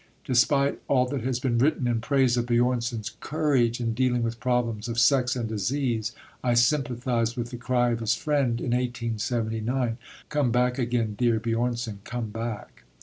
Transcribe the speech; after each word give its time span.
Despite 0.25 0.81
all 0.87 1.05
that 1.09 1.21
has 1.21 1.39
been 1.39 1.59
written 1.59 1.87
in 1.87 2.01
praise 2.01 2.35
of 2.35 2.47
Björnson's 2.47 3.11
"courage" 3.19 3.79
in 3.79 3.93
dealing 3.93 4.23
with 4.23 4.39
problems 4.39 4.87
of 4.87 4.97
sex 4.97 5.35
and 5.35 5.47
disease, 5.47 6.11
I 6.43 6.55
sympathise 6.55 7.35
with 7.37 7.51
the 7.51 7.57
cry 7.57 7.91
of 7.91 7.99
his 7.99 8.15
friend 8.15 8.59
in 8.59 8.71
1879: 8.71 9.99
"Come 10.29 10.49
back 10.51 10.79
again, 10.79 11.13
dear 11.19 11.39
Björnson, 11.39 11.99
come 12.03 12.31
back!" 12.31 12.83